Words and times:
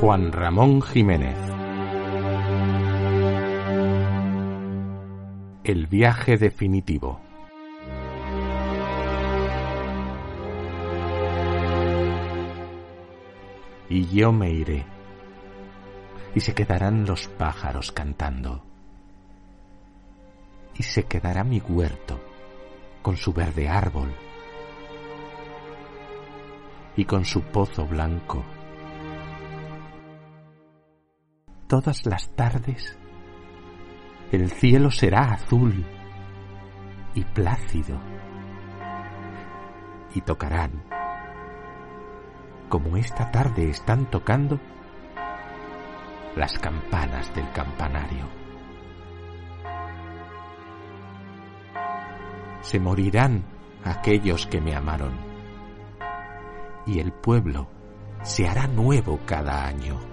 Juan 0.00 0.32
Ramón 0.32 0.80
Jiménez. 0.80 1.36
El 5.62 5.88
viaje 5.88 6.38
definitivo. 6.38 7.20
Y 13.90 14.06
yo 14.06 14.32
me 14.32 14.50
iré, 14.50 14.86
y 16.34 16.40
se 16.40 16.54
quedarán 16.54 17.04
los 17.04 17.28
pájaros 17.28 17.92
cantando, 17.92 18.64
y 20.76 20.82
se 20.82 21.04
quedará 21.04 21.44
mi 21.44 21.60
huerto 21.60 22.18
con 23.02 23.18
su 23.18 23.34
verde 23.34 23.68
árbol, 23.68 24.14
y 26.96 27.04
con 27.04 27.26
su 27.26 27.42
pozo 27.42 27.84
blanco 27.84 28.42
todas 31.70 32.04
las 32.04 32.28
tardes. 32.30 32.98
El 34.32 34.50
cielo 34.50 34.90
será 34.90 35.34
azul 35.34 35.86
y 37.14 37.24
plácido 37.24 37.96
y 40.12 40.20
tocarán. 40.20 40.82
Como 42.68 42.96
esta 42.96 43.30
tarde 43.30 43.70
están 43.70 44.10
tocando 44.10 44.58
las 46.34 46.58
campanas 46.58 47.32
del 47.36 47.48
campanario. 47.52 48.28
Se 52.62 52.80
morirán 52.80 53.44
aquellos 53.84 54.48
que 54.48 54.60
me 54.60 54.74
amaron 54.74 55.12
y 56.84 56.98
el 56.98 57.12
pueblo 57.12 57.68
se 58.22 58.48
hará 58.48 58.66
nuevo 58.66 59.20
cada 59.24 59.64
año 59.68 60.09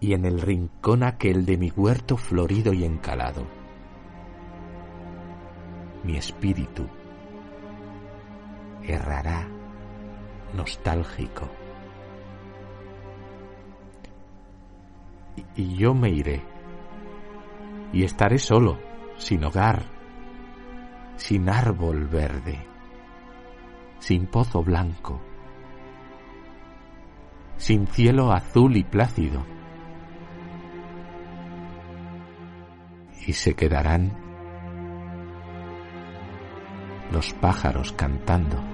y 0.00 0.12
en 0.12 0.24
el 0.24 0.40
rincón 0.40 1.02
aquel 1.02 1.46
de 1.46 1.56
mi 1.56 1.70
huerto 1.70 2.16
florido 2.16 2.72
y 2.72 2.84
encalado. 2.84 3.46
Mi 6.02 6.16
espíritu 6.16 6.86
errará 8.82 9.48
nostálgico. 10.54 11.48
Y, 15.56 15.76
yo 15.76 15.94
me 15.94 16.10
iré 16.10 16.42
y 17.92 18.04
estaré 18.04 18.38
solo, 18.38 18.78
sin 19.16 19.44
hogar, 19.44 19.84
sin 21.16 21.48
árbol 21.48 22.06
verde, 22.06 22.66
sin 23.98 24.26
pozo 24.26 24.62
blanco, 24.62 25.20
sin 27.56 27.86
cielo 27.86 28.32
azul 28.32 28.76
y 28.76 28.84
plácido 28.84 29.53
y 33.26 33.32
se 33.32 33.54
quedarán 33.54 34.12
los 37.10 37.32
pájaros 37.34 37.92
cantando. 37.92 38.73